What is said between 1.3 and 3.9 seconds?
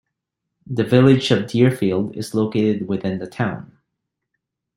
Deerfield is located within the town.